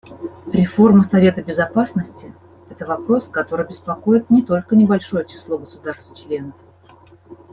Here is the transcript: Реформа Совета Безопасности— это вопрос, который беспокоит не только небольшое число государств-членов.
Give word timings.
Реформа 0.51 1.03
Совета 1.03 1.43
Безопасности— 1.43 2.33
это 2.71 2.87
вопрос, 2.87 3.27
который 3.27 3.67
беспокоит 3.67 4.31
не 4.31 4.41
только 4.41 4.75
небольшое 4.75 5.25
число 5.27 5.59
государств-членов. 5.59 6.55